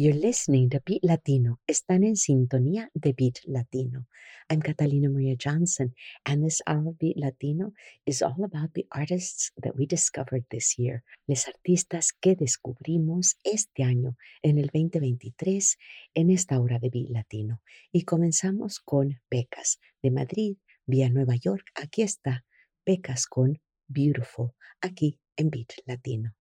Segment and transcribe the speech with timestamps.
[0.00, 1.58] You're listening to Beat Latino.
[1.66, 4.06] Están en sintonía de Beat Latino.
[4.48, 5.92] I'm Catalina Maria Johnson,
[6.24, 7.72] and this hour of Beat Latino
[8.06, 11.02] is all about the artists that we discovered this year.
[11.26, 15.76] Les artistas que descubrimos este año, en el 2023,
[16.14, 17.60] en esta hora de Beat Latino.
[17.90, 21.72] Y comenzamos con Pecas, de Madrid, vía Nueva York.
[21.74, 22.44] Aquí está
[22.84, 26.37] Pecas con Beautiful, aquí en Beat Latino.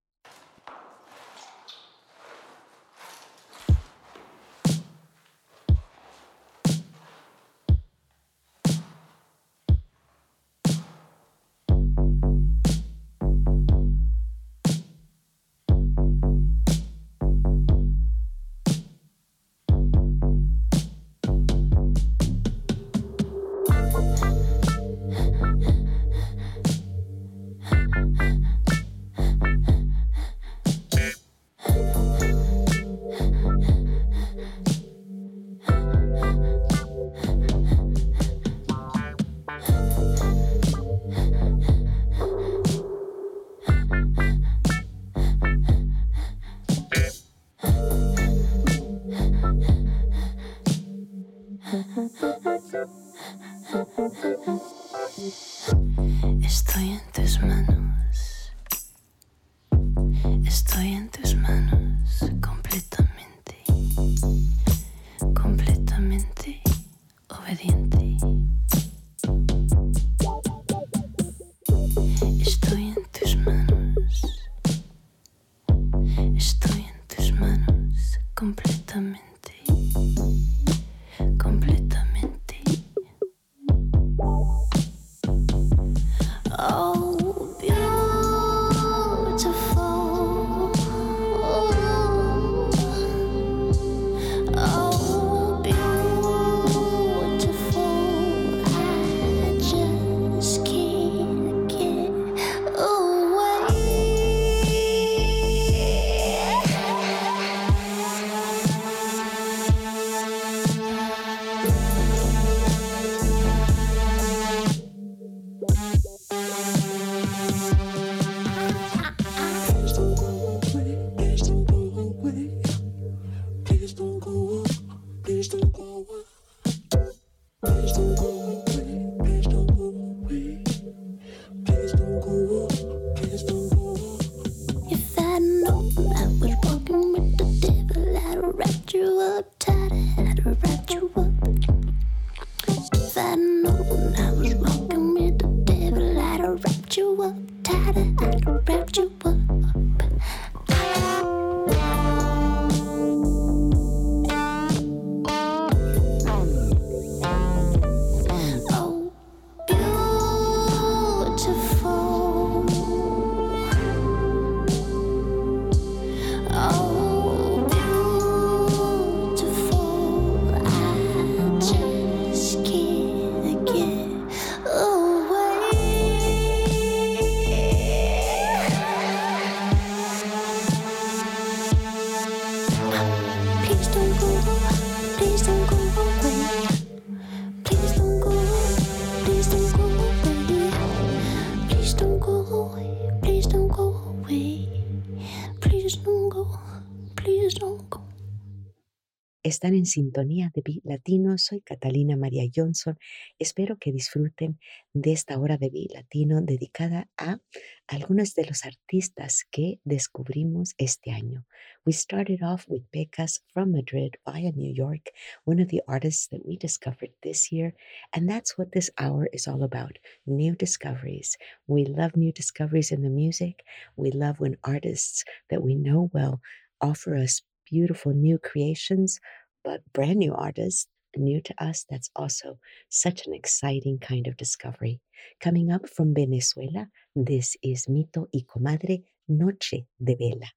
[199.47, 201.37] Están en sintonía de Beat Latino.
[201.37, 202.99] Soy Catalina María Johnson.
[203.39, 204.59] Espero que disfruten
[204.91, 207.39] de esta hora de Beat Latino dedicada a
[207.87, 211.45] algunos de los artistas que descubrimos este año.
[211.85, 215.13] We started off with Becas from Madrid via New York,
[215.45, 217.73] one of the artists that we discovered this year.
[218.11, 221.37] And that's what this hour is all about new discoveries.
[221.67, 223.63] We love new discoveries in the music.
[223.95, 226.41] We love when artists that we know well
[226.81, 229.19] offer us beautiful new creations,
[229.63, 231.85] but brand new artists, new to us.
[231.89, 232.59] That's also
[232.89, 235.01] such an exciting kind of discovery.
[235.39, 240.47] Coming up from Venezuela, this is Mito y Comadre Noche de Vela.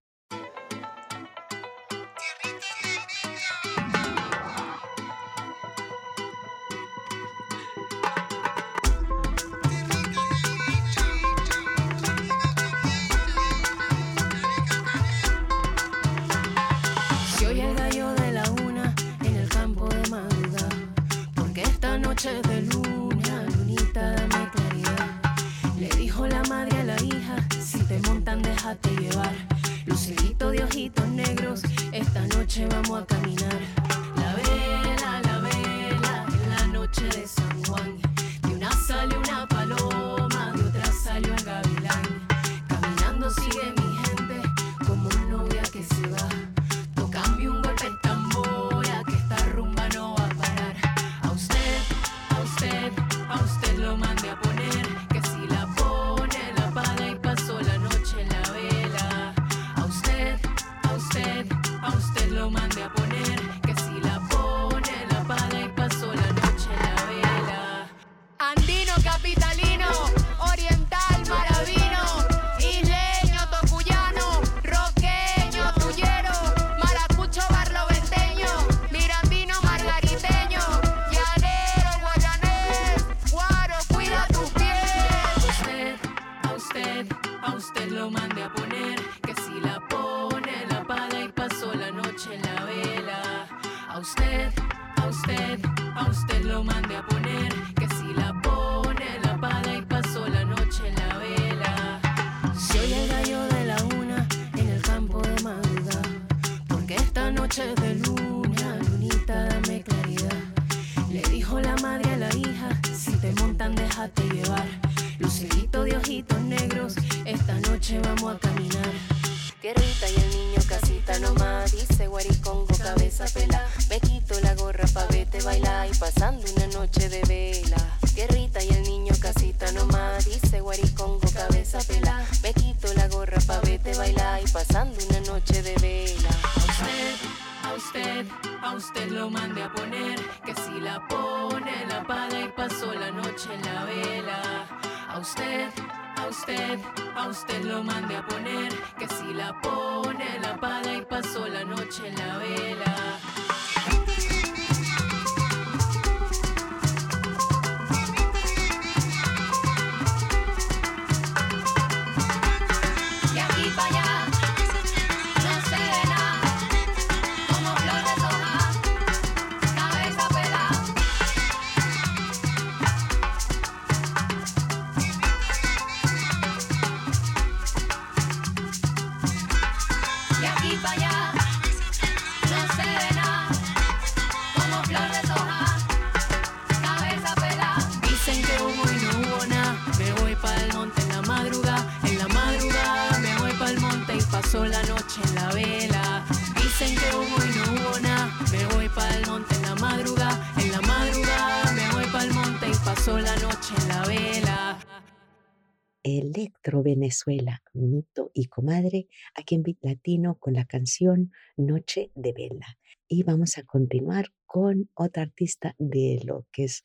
[207.11, 212.79] Venezuela, Mito y Comadre, aquí en Bit Latino con la canción Noche de Vela.
[213.09, 216.85] Y vamos a continuar con otra artista de lo que es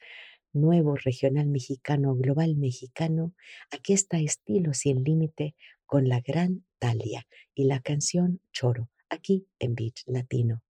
[0.51, 3.36] nuevo regional mexicano, global mexicano.
[3.69, 5.54] Aquí está Estilo Sin Límite
[5.86, 10.63] con la gran Talia y la canción Choro, aquí en Beat Latino.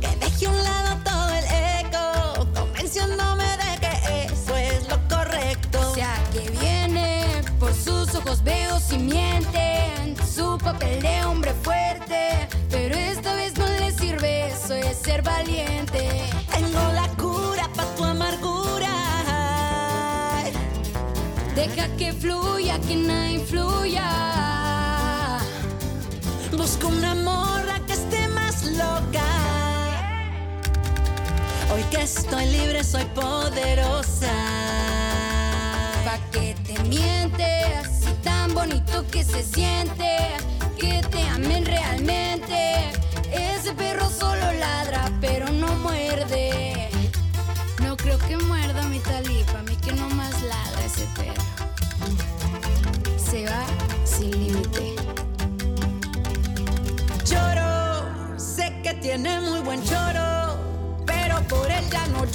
[0.00, 1.44] que deje a un lado todo el
[1.80, 5.94] eco, convenciéndome de que eso es lo correcto.
[5.94, 8.98] Sea que viene, por sus ojos veo si
[10.26, 16.08] su papel de hombre fuerte, pero esta vez no le sirve, eso ser valiente.
[16.52, 18.92] Tengo la cura para tu amargura.
[21.54, 24.25] Deja que fluya, que nada influya.
[31.76, 34.32] Hoy que estoy libre soy poderosa.
[36.06, 37.44] Pa' que te miente,
[37.84, 40.16] así tan bonito que se siente,
[40.78, 42.92] que te amen realmente.
[43.30, 46.88] Ese perro solo ladra, pero no muerde.
[47.82, 51.44] No creo que muerda mi talí, pa' mí que no más ladra ese perro.
[53.18, 53.66] Se va
[54.06, 54.95] sin límite.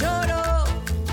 [0.02, 0.64] lloro.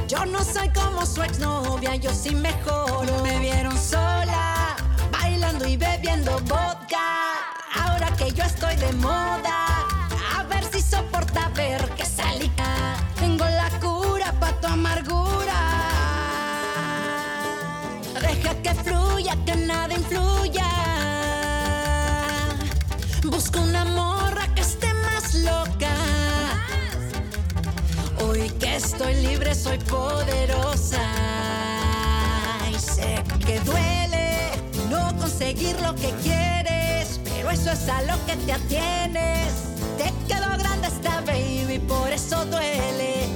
[0.07, 3.13] Yo no soy como su exnovia, yo sí mejoro.
[3.23, 4.75] Me vieron sola,
[5.11, 7.05] bailando y bebiendo vodka.
[7.81, 9.57] Ahora que yo estoy de moda,
[10.35, 12.51] a ver si soporta ver que salí.
[13.19, 15.59] Tengo la cura pa' tu amargura.
[18.21, 20.69] Deja que fluya, que nada influya.
[23.23, 24.18] Busca un amor.
[28.79, 31.05] Estoy libre, soy poderosa.
[32.77, 34.51] Sé que duele
[34.89, 39.75] no conseguir lo que quieres, pero eso es a lo que te atienes.
[39.97, 43.27] Te quedó grande esta baby, por eso duele.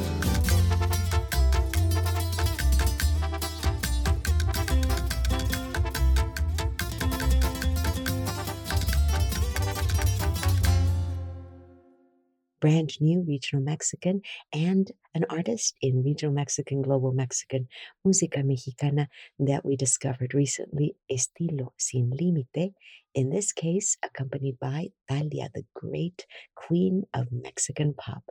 [12.62, 14.22] brand new regional Mexican
[14.54, 17.68] and an artist in regional Mexican, global Mexican,
[18.06, 19.08] música mexicana
[19.40, 22.74] that we discovered recently, Estilo Sin Límite,
[23.14, 28.24] in this case, accompanied by Talia, the great queen of Mexican pop.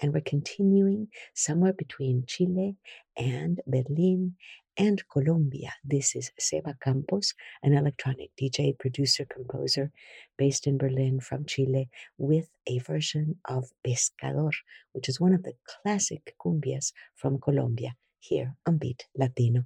[0.00, 2.76] And we're continuing somewhere between Chile
[3.16, 4.36] and Berlin
[4.78, 5.72] and Colombia.
[5.84, 9.90] This is Seba Campos, an electronic DJ, producer, composer
[10.36, 14.52] based in Berlin from Chile, with a version of Pescador,
[14.92, 19.64] which is one of the classic cumbias from Colombia, here on Beat Latino.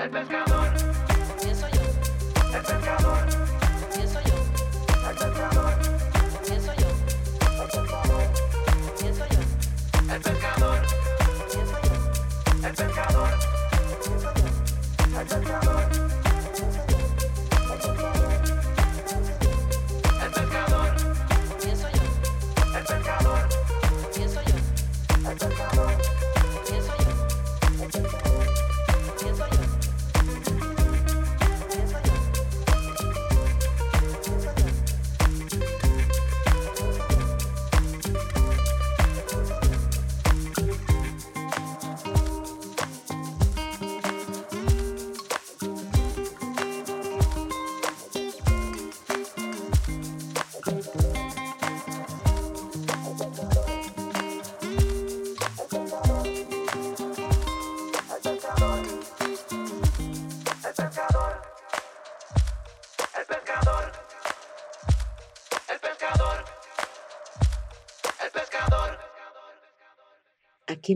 [0.00, 3.49] Comienzo yo.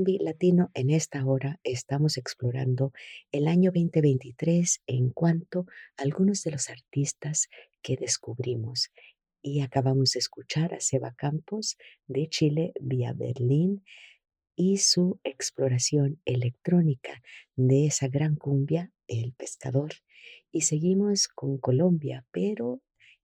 [0.02, 2.92] Latino, en esta hora, estamos explorando
[3.30, 7.48] el año 2023 en cuanto a algunos de los artistas
[7.80, 8.90] que descubrimos.
[9.40, 11.76] Y acabamos de escuchar a Seba Campos
[12.08, 13.84] de Chile vía Berlín
[14.56, 17.22] y su exploración electrónica
[17.54, 19.92] de esa gran cumbia, El Pescador.
[20.50, 22.80] Y seguimos con Colombia, pero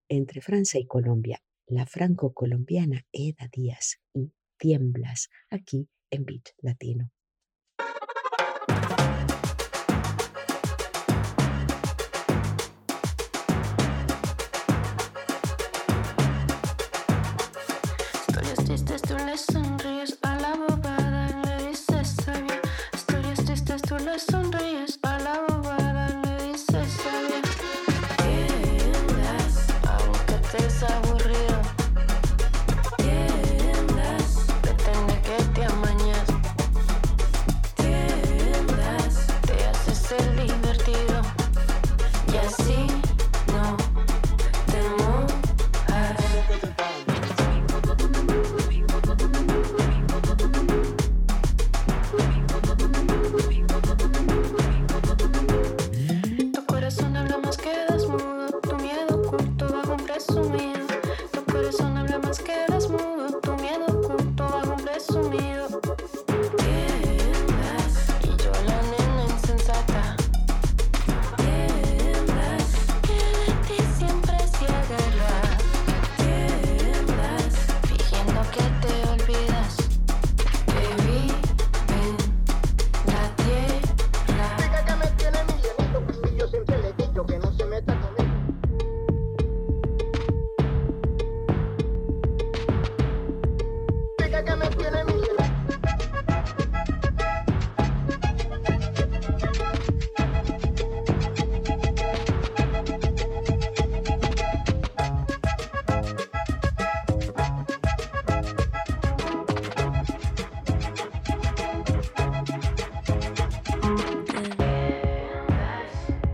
[0.07, 7.09] entre Francia y Colombia, la franco-colombiana Eda Díaz y Tiemblas, aquí en Beat Latino.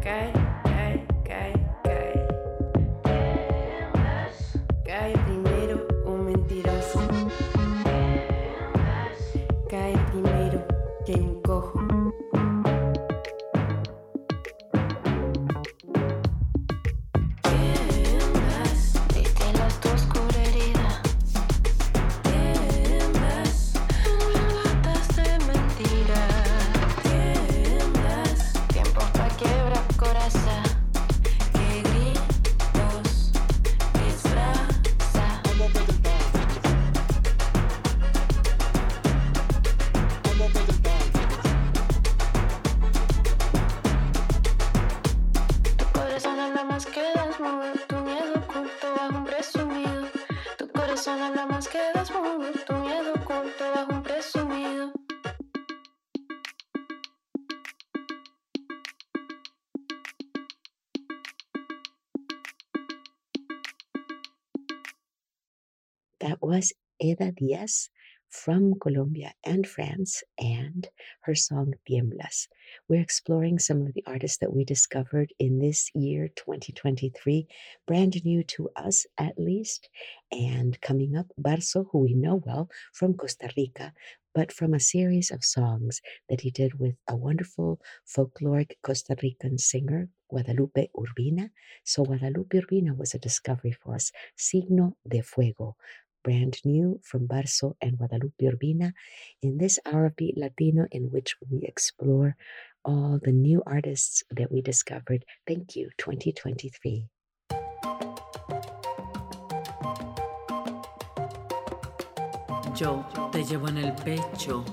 [0.08, 0.37] That
[66.48, 67.90] was Eda Diaz
[68.30, 70.88] from Colombia and France and
[71.24, 72.48] her song Tiemblas.
[72.88, 77.48] We're exploring some of the artists that we discovered in this year, 2023,
[77.86, 79.90] brand new to us at least.
[80.32, 83.92] And coming up, Barso, who we know well from Costa Rica,
[84.34, 89.58] but from a series of songs that he did with a wonderful folkloric Costa Rican
[89.58, 91.50] singer, Guadalupe Urbina.
[91.84, 94.12] So Guadalupe Urbina was a discovery for us.
[94.36, 95.76] Signo de Fuego
[96.28, 98.92] brand new from Barso and Guadalupe Urbina
[99.42, 99.80] in this
[100.18, 102.36] Beat Latino in which we explore
[102.84, 105.24] all the new artists that we discovered.
[105.48, 107.08] Thank you, 2023.
[112.76, 114.66] Yo te llevo en el pecho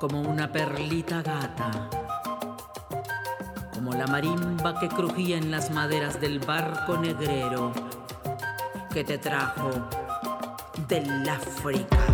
[0.00, 1.88] como una perlita gata,
[3.72, 7.91] como la marimba que crujía en las maderas del barco negrero
[8.92, 9.70] que te trajo
[10.86, 12.11] del África.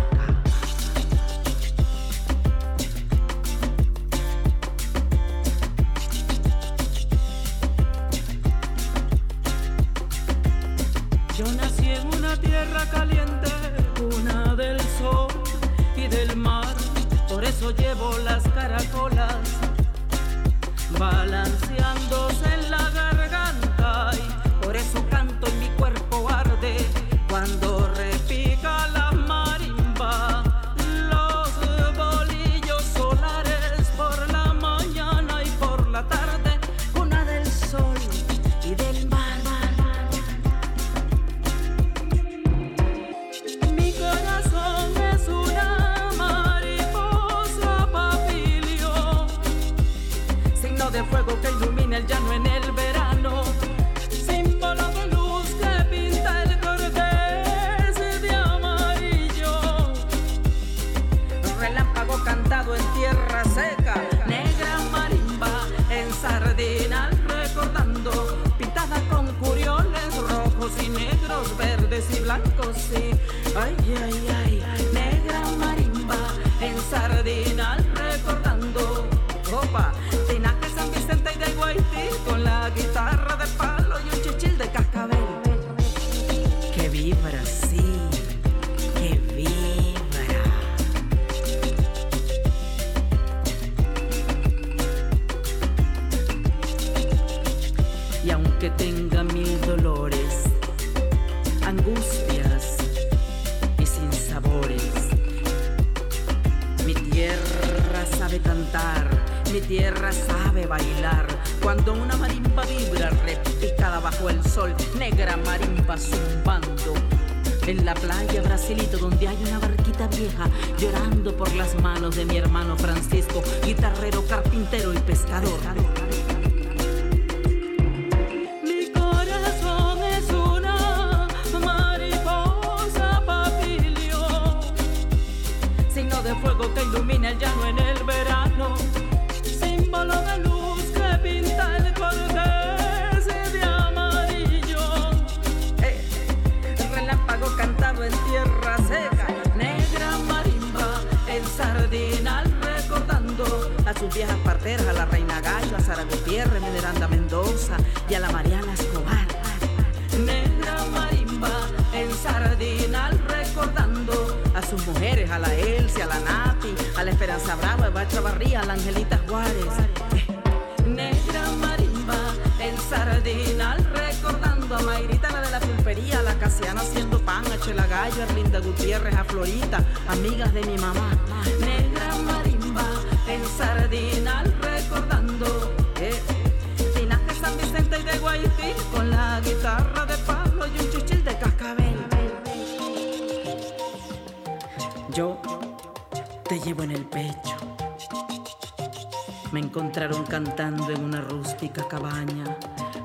[199.51, 202.57] Me encontraron cantando en una rústica cabaña,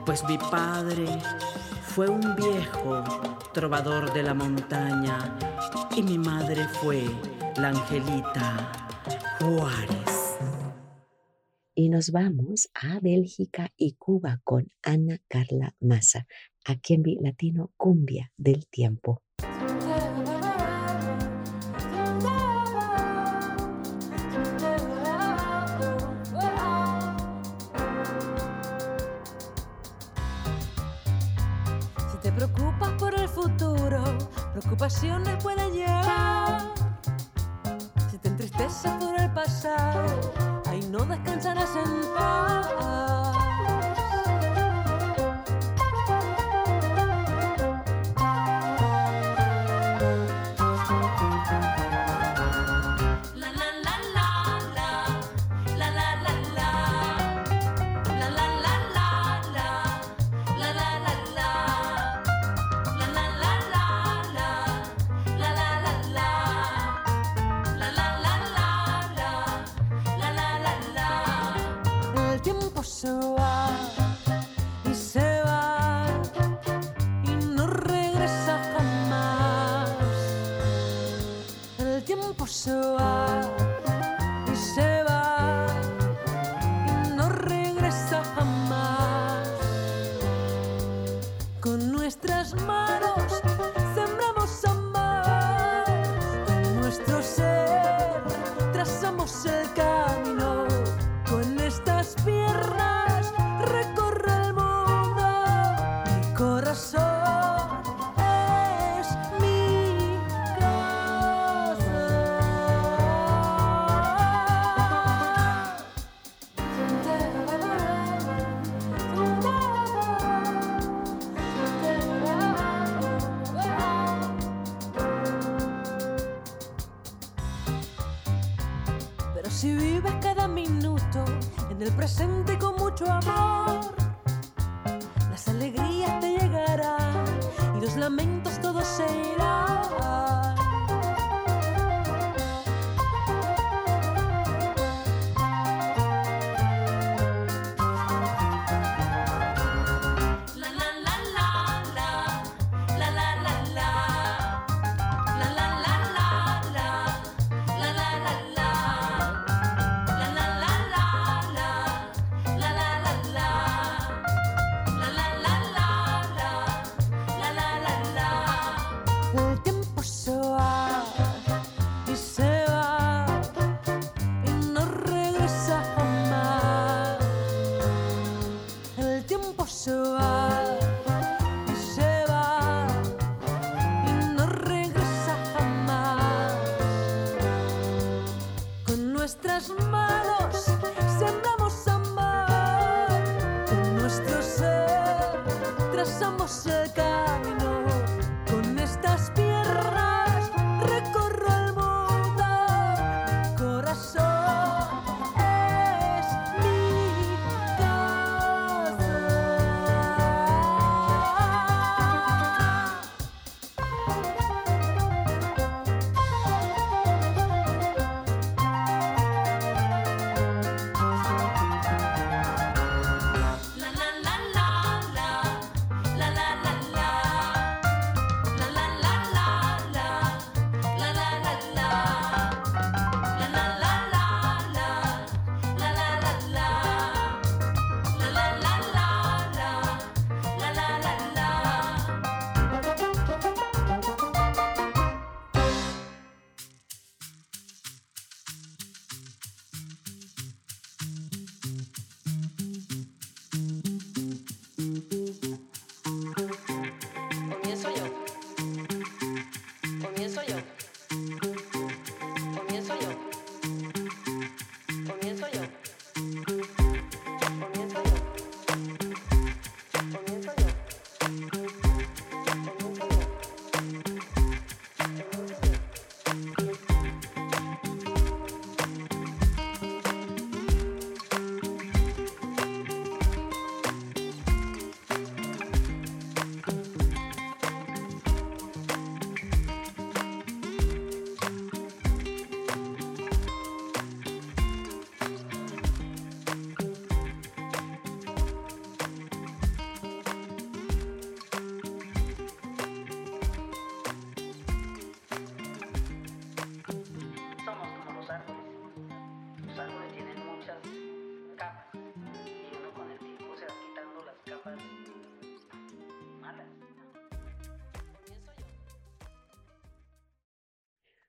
[0.04, 1.07] pues mi padre
[1.83, 3.02] fue un viejo
[3.54, 5.38] trovador de la montaña
[5.96, 7.04] y mi madre fue
[7.57, 8.72] la angelita
[9.40, 10.38] Juárez.
[11.74, 16.26] Y nos vamos a Bélgica y Cuba con Ana Carla Massa,
[16.64, 19.23] aquí en Latino Cumbia del Tiempo.
[34.85, 35.23] pasión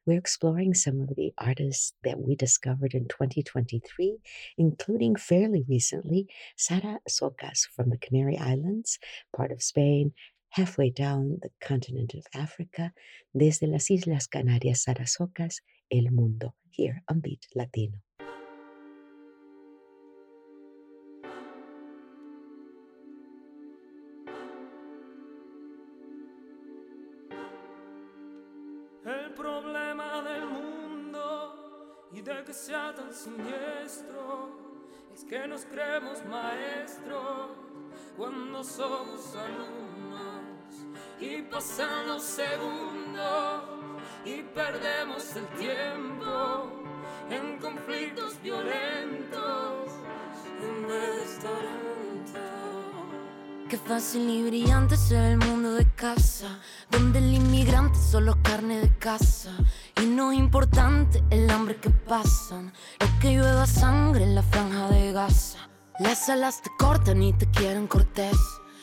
[0.06, 4.20] We're exploring some of the artists that we discovered in 2023,
[4.58, 9.00] including fairly recently Sara Socas from the Canary Islands,
[9.36, 10.14] part of Spain,
[10.50, 12.94] halfway down the continent of Africa,
[13.36, 18.05] desde las Islas Canarias, Sara Socas, El Mundo, here on Beat Latino.
[33.26, 34.50] Siniestro
[35.16, 37.50] es que nos creemos maestros
[38.16, 40.76] cuando somos alumnos
[41.20, 43.64] y pasan los segundos
[44.26, 46.72] y perdemos el tiempo
[47.32, 49.92] en conflictos violentos
[50.62, 51.16] en vez.
[53.68, 56.60] Qué fácil y brillante es el mundo de casa,
[56.92, 59.58] donde el inmigrante solo carne de casa.
[60.02, 64.90] Y no es importante el hambre que pasan, lo que llueva sangre en la franja
[64.90, 65.60] de Gaza.
[66.00, 68.38] Las alas te cortan y te quieren cortés.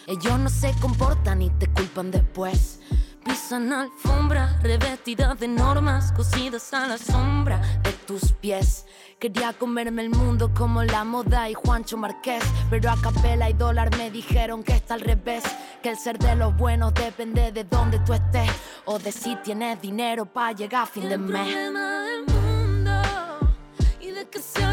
[0.07, 2.81] Ellos no se comportan y te culpan después.
[3.25, 7.61] Pisan alfombra revestida de normas cosidas a la sombra
[8.07, 8.87] tus pies.
[9.19, 13.97] Quería comerme el mundo como la moda y Juancho Marqués, pero a capela y dólar
[13.97, 15.45] me dijeron que está al revés,
[15.83, 18.51] que el ser de los buenos depende de dónde tú estés
[18.85, 21.43] o de si tienes dinero para llegar a fin de El mes.
[21.43, 22.93] problema del mundo
[24.01, 24.72] y de que sea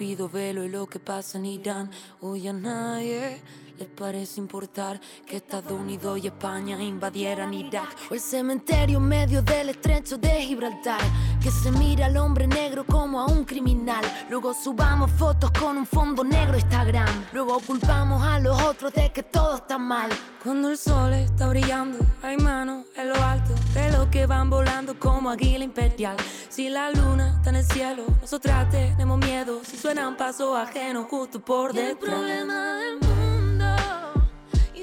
[0.00, 1.90] tupido velo y lo que pasa en Irán.
[2.22, 3.36] Hoy a nadie
[3.80, 7.88] les parece importar que Estados Unidos y España invadieran Irak.
[8.10, 11.00] O el cementerio en medio del estrecho de Gibraltar,
[11.42, 14.04] que se mira al hombre negro como a un criminal.
[14.28, 17.08] Luego subamos fotos con un fondo negro Instagram.
[17.32, 20.10] Luego culpamos a los otros de que todo está mal.
[20.42, 24.98] Cuando el sol está brillando, hay manos en lo alto de los que van volando
[24.98, 26.16] como águila imperial.
[26.50, 29.62] Si la luna está en el cielo, nosotras tenemos miedo.
[29.64, 32.14] Si suenan pasos ajenos justo por Y el detrás.
[32.14, 33.29] problema del mundo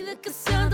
[0.08, 0.70] y de que sea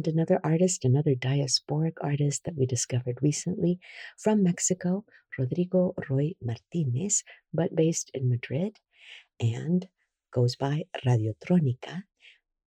[0.00, 3.78] And another artist, another diasporic artist that we discovered recently
[4.16, 5.04] from Mexico,
[5.36, 8.78] Rodrigo Roy Martinez, but based in Madrid
[9.38, 9.86] and
[10.32, 12.04] goes by Radiotronica,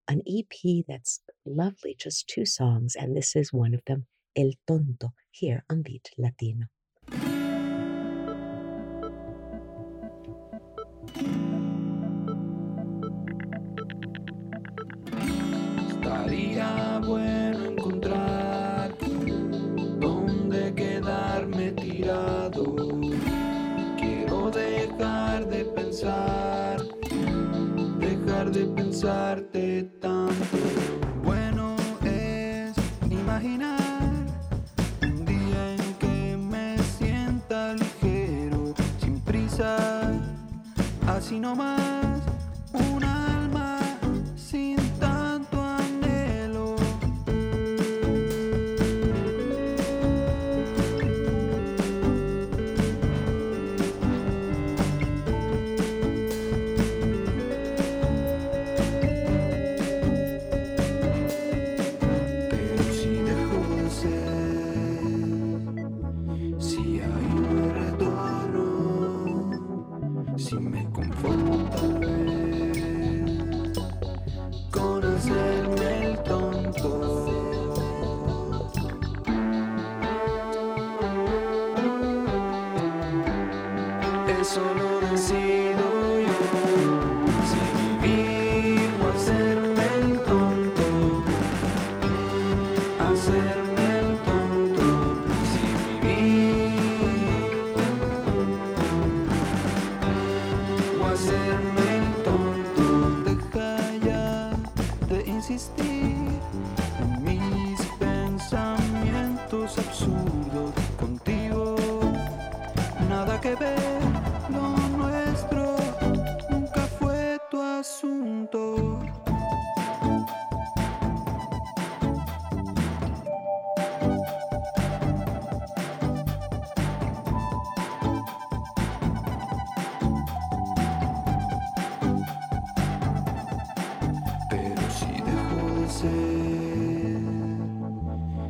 [0.07, 5.13] an EP that's lovely, just two songs, and this is one of them, El Tonto,
[5.31, 6.67] here on Beat Latino.
[28.53, 30.57] De pensarte tanto.
[31.23, 32.73] Bueno es
[33.09, 33.79] imaginar
[35.01, 40.11] un día en que me sienta ligero, sin prisa,
[41.07, 41.92] así nomás.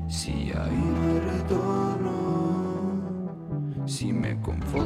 [0.08, 2.12] si ahí no retorno,
[3.86, 4.83] si me conformo.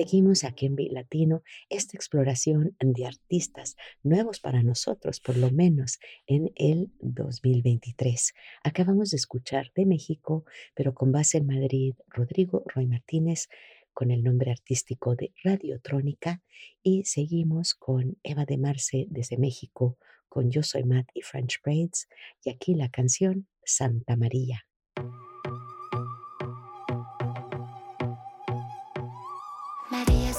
[0.00, 5.98] Seguimos aquí en Bit Latino esta exploración de artistas nuevos para nosotros, por lo menos
[6.26, 8.32] en el 2023.
[8.64, 13.50] Acabamos de escuchar de México, pero con base en Madrid, Rodrigo Roy Martínez
[13.92, 16.42] con el nombre artístico de Radiotrónica
[16.82, 19.98] y seguimos con Eva de Marce desde México
[20.30, 22.08] con Yo Soy Matt y French Braids
[22.42, 24.64] y aquí la canción Santa María.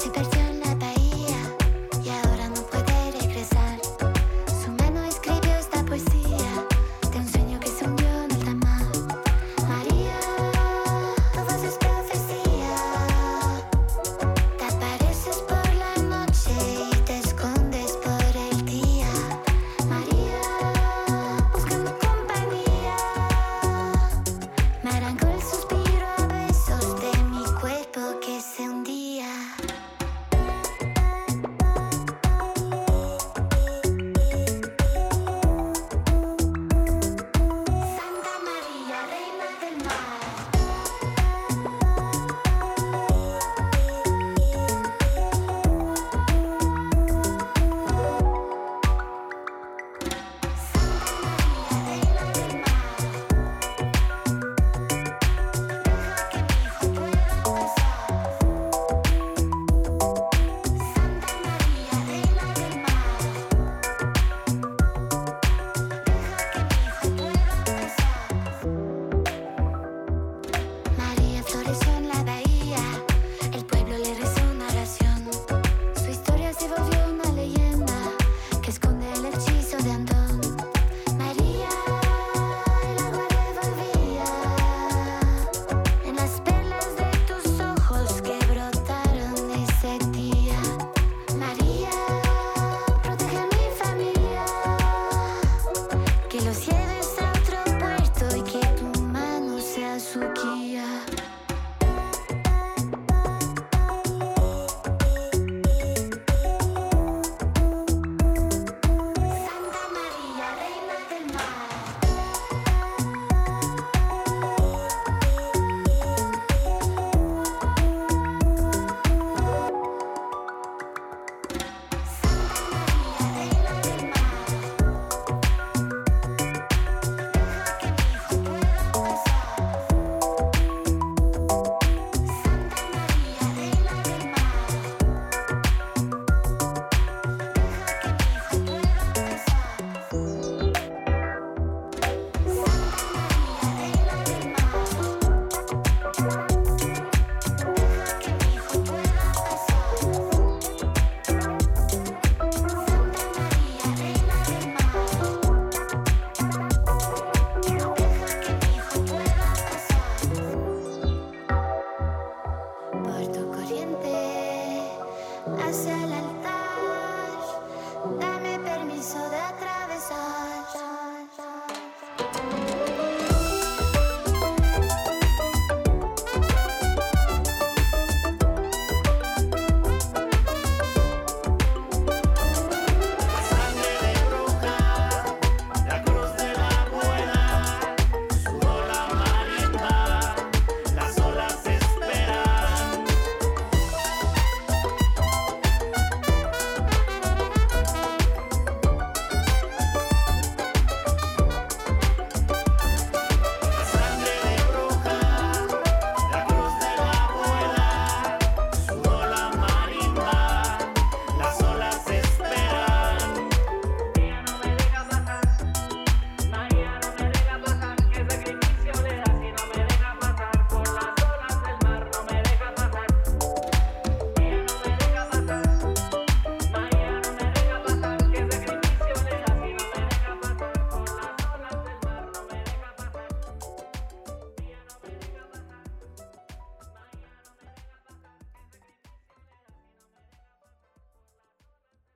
[0.01, 0.30] si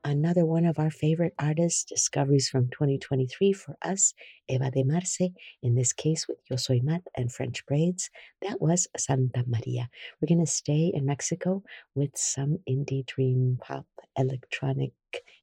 [0.05, 4.13] another one of our favorite artists, discoveries from 2023 for us,
[4.47, 5.33] Eva de Marce,
[5.63, 8.11] in this case with Yo Soy Mat and French Braids.
[8.43, 9.89] That was Santa Maria.
[10.21, 11.63] We're going to stay in Mexico
[11.95, 14.93] with some indie dream pop, electronic,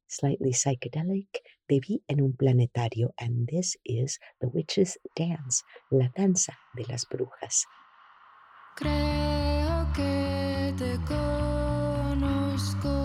[0.06, 1.42] slightly psychedelic.
[1.68, 7.64] Viví en un planetario, and this is The Witch's Dance, La Danza de las Brujas.
[8.76, 13.01] Creo que te conozco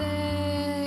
[0.00, 0.79] Sé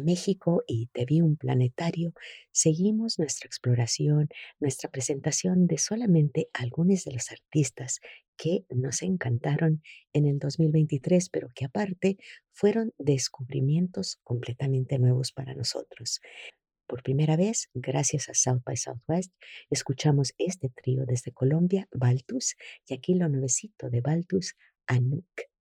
[0.00, 2.12] México y Te vi un planetario,
[2.52, 4.28] seguimos nuestra exploración,
[4.60, 8.00] nuestra presentación de solamente algunos de los artistas
[8.36, 9.82] que nos encantaron
[10.12, 12.18] en el 2023, pero que aparte
[12.52, 16.20] fueron descubrimientos completamente nuevos para nosotros.
[16.86, 19.32] Por primera vez, gracias a South by Southwest,
[19.70, 24.54] escuchamos este trío desde Colombia, Baltus, y aquí lo nuevecito de Baltus,
[24.86, 25.53] Anuk.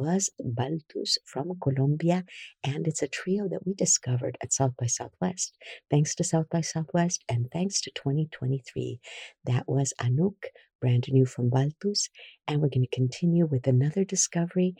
[0.00, 2.24] Was Baltus from Colombia,
[2.64, 5.58] and it's a trio that we discovered at South by Southwest.
[5.90, 8.98] Thanks to South by Southwest and thanks to 2023.
[9.44, 10.44] That was Anouk,
[10.80, 12.08] brand new from Baltus,
[12.48, 14.74] and we're going to continue with another discovery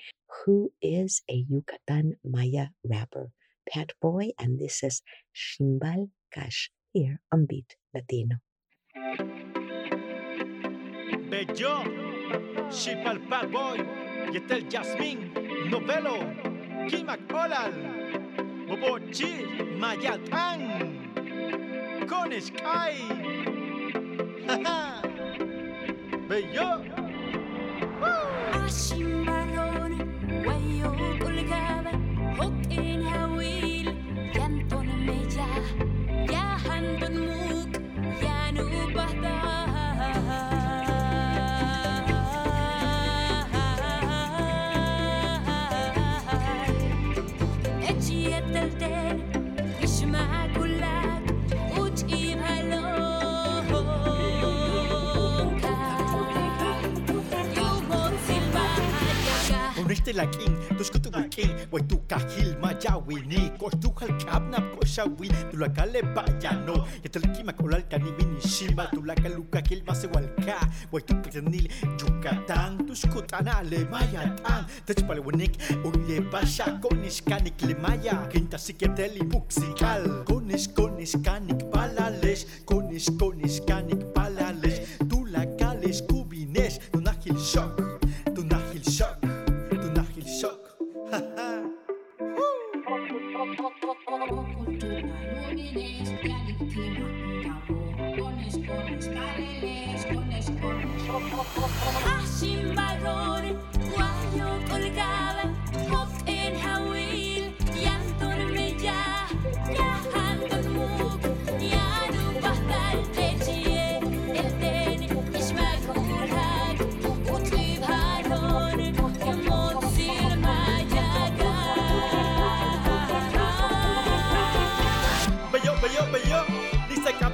[0.44, 3.30] who is a Yucatan Maya rapper,
[3.68, 5.02] Pat Boy, and this is
[5.36, 8.36] Shimbal Cash here on Beat Latino.
[11.30, 11.84] Bello,
[12.70, 15.32] Shipal Bad Boy, Yetel Jasmine,
[15.70, 16.18] Novello,
[16.88, 17.72] Kimak Olal,
[18.68, 19.32] Bobochi,
[19.78, 20.62] Mayatang,
[22.06, 22.94] Konish Kai,
[26.28, 26.84] Bello.
[28.60, 29.94] Ashimaron,
[30.46, 30.90] Wayo
[31.20, 31.69] Kulga.
[67.40, 70.58] Kima kolal kani mini shima, tu la kaluka kil mase walka,
[70.92, 77.60] wai tu pitanil Yucatán, tu skutana le mayatán, te chpale wanik, uye basha konish kanik
[77.62, 85.24] le maya, quinta siketeli muxikal, konish konish kanik palales, konish konish kanik palales, tu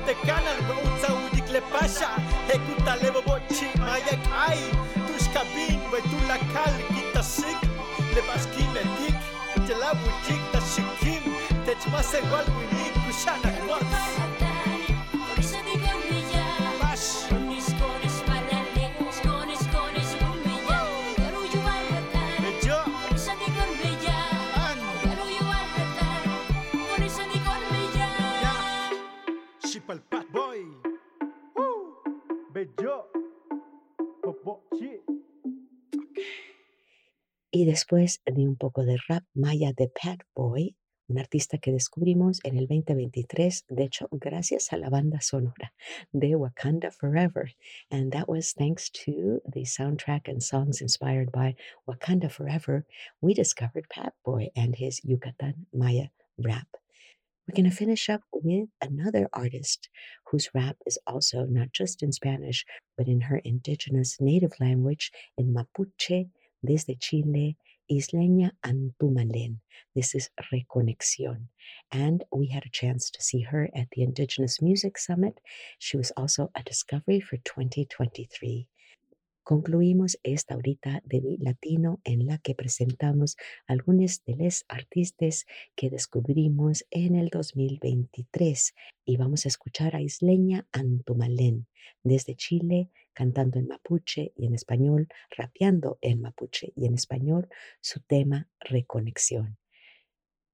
[0.09, 2.11] tekanër Vë uca u dikle pasha
[2.53, 4.61] E ku ta levo boqi Ma jek aj
[4.97, 7.67] Tu shkabin Vë tu la kal Kita shik
[8.15, 9.33] Le bashkin e dik
[9.63, 11.33] Të la bujik Ta shikim
[11.67, 14.16] Të qma se gual bujik Kushana kërës
[37.67, 40.77] después de un poco de rap maya de Pat Boy,
[41.09, 45.73] un artista que descubrimos en el 2023, de hecho, gracias a la banda sonora
[46.12, 47.51] de Wakanda Forever.
[47.91, 51.57] And that was thanks to the soundtrack and songs inspired by
[51.89, 52.87] Wakanda Forever,
[53.21, 56.69] we discovered Pat Boy and his Yucatan Maya rap.
[57.49, 59.89] We're going to finish up with another artist
[60.31, 62.64] whose rap is also not just in Spanish,
[62.97, 66.29] but in her indigenous native language in Mapuche,
[66.67, 67.57] desde Chile,
[67.89, 69.61] Isleña Antumalen.
[69.95, 71.49] This is Reconexión.
[71.93, 75.41] And we had a chance to see her at the Indigenous Music Summit.
[75.79, 78.69] She was also a discovery for 2023.
[79.45, 83.37] Concluimos esta horita de Latino en la que presentamos
[83.69, 85.47] algunos de los artistas
[85.77, 91.69] que descubrimos en el 2023 y vamos a escuchar a Isleña Antumalén
[92.03, 97.49] desde Chile cantando en mapuche y en español, rapeando en mapuche y en español
[97.81, 99.57] su tema Reconexión.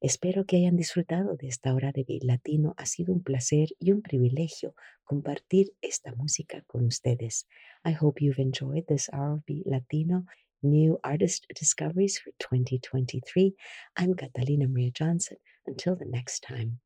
[0.00, 2.74] Espero que hayan disfrutado de esta hora de Beat Latino.
[2.76, 7.46] Ha sido un placer y un privilegio compartir esta música con ustedes.
[7.84, 10.24] I hope you've enjoyed this hour of Beat Latino.
[10.62, 13.56] New artist discoveries for 2023.
[13.96, 15.38] I'm Catalina Maria Johnson.
[15.66, 16.80] Until the next time.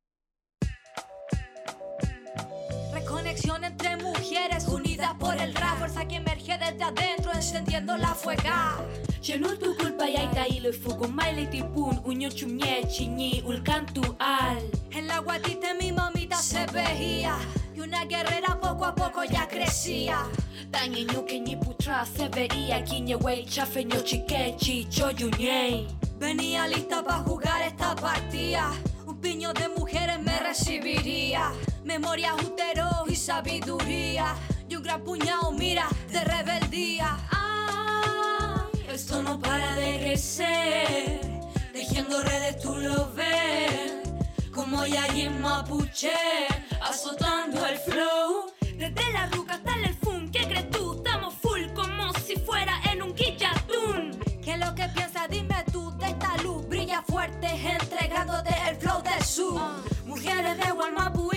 [7.47, 8.77] Encendiendo la fuega.
[9.21, 10.17] Lleno tu culpa y
[10.57, 16.35] ilo y fuku maile tipun unyo chumye chinyi ulkantu al En la guatita mi mamita
[16.35, 17.37] se veía
[17.75, 20.25] Y una guerrera poco a poco ya crecía.
[20.71, 25.87] Tanye nyuke ni putra se veía kinye wei chafe nyo chikechi choyunye
[26.19, 28.71] Venía lista para jugar esta partida.
[29.05, 31.53] Un piño de mujeres me recibiría.
[31.85, 34.35] Memoria, útero y sabiduría
[34.69, 41.21] Y un gran puñado, mira, de rebeldía Ah, Esto no para de crecer,
[41.73, 43.93] tejiendo redes tú lo ves.
[44.53, 46.11] Como Yayin Mapuche,
[46.81, 48.51] azotando el flow.
[48.77, 50.95] Desde la ruca hasta el fun, ¿qué crees tú?
[50.97, 54.19] Estamos full como si fuera en un guillatún.
[54.43, 55.29] ¿Qué es lo que piensas?
[55.29, 56.67] Dime tú de esta luz.
[56.67, 59.61] Brilla fuerte, entregándote el flow del sur.
[60.05, 61.31] Mujeres de Gualmapu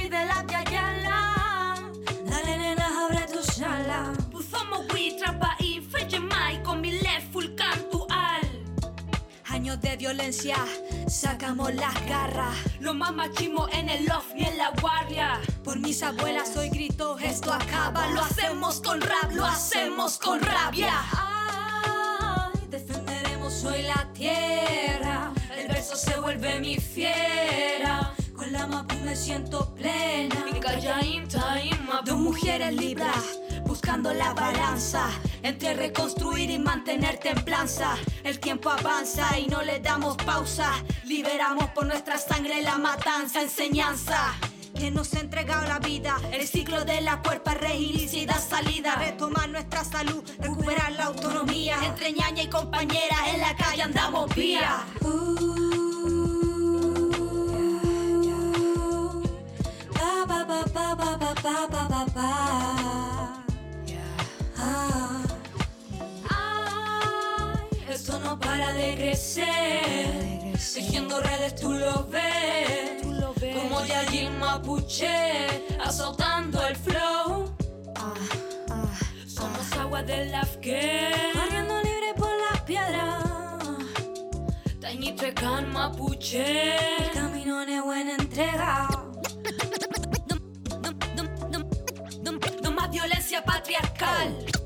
[9.71, 10.57] Años de violencia,
[11.07, 12.57] sacamos las garras.
[12.81, 15.41] Lo más machismo en el loft y en la guardia.
[15.62, 18.09] Por mis abuelas hoy grito, esto acaba.
[18.09, 20.93] Lo hacemos con rap, lo hacemos con rabia.
[21.12, 25.33] Ay, defenderemos hoy la tierra.
[25.57, 28.12] El verso se vuelve mi fiera.
[28.35, 30.35] Con la mapu me siento plena.
[32.05, 35.11] Dos mujeres libres buscando la balanza
[35.43, 37.97] entre reconstruir y mantener templanza.
[38.24, 40.70] El tiempo avanza y no le damos pausa.
[41.05, 44.34] Liberamos por nuestra sangre la matanza, enseñanza.
[44.78, 49.84] Que nos ha entregado la vida, el ciclo de la cuerpa, dar salida, retomar nuestra
[49.84, 51.76] salud, recuperar la autonomía.
[51.84, 54.86] Entre ñaña y compañera en la calle andamos vía.
[68.31, 70.53] No para de crecer.
[70.74, 73.03] Tejiendo redes tú lo ves.
[73.57, 77.53] Como Yayin Mapuche, azotando el flow.
[79.26, 81.33] Somos agua del Afghan.
[81.35, 83.24] Corriendo libre por las piedras.
[84.81, 86.76] Tañitrecan Mapuche.
[87.05, 88.89] El camino de buena entrega.
[92.62, 94.59] No más violencia patriarcal.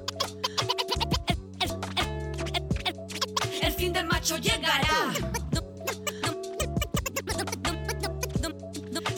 [3.94, 5.12] Del macho llegará.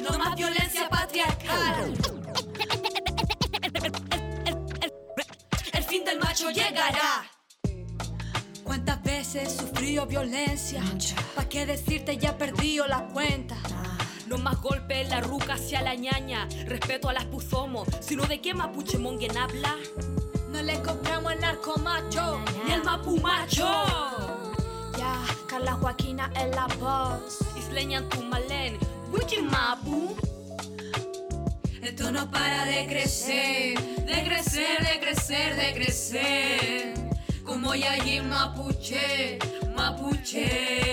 [0.03, 1.95] No más violencia patriarcal.
[5.73, 7.25] El fin del macho llegará.
[8.63, 10.83] ¿Cuántas veces he sufrido violencia?
[11.35, 13.57] ¿Pa' qué decirte ya perdido la cuenta?
[14.27, 16.49] No más golpes, la ruca hacia la ñaña.
[16.67, 17.89] Respeto a las puzomos.
[18.01, 19.75] Sino de qué mapuche mongen habla.
[20.51, 22.41] No le compramos el narco macho.
[22.67, 23.19] Ni el mapu
[24.97, 27.39] Ya, Carla Joaquina en la voz.
[27.59, 28.79] Isleñan Tumalén.
[29.13, 30.17] Wichi mapu.
[31.83, 36.95] Esto no para de crecer, de crecer, de crecer, de crecer.
[37.45, 39.39] Como Yayin Mapuche,
[39.77, 40.86] Mapuche.